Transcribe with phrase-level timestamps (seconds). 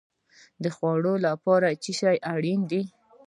[0.63, 2.81] د خوړو لپاره څه شی اړین دی؟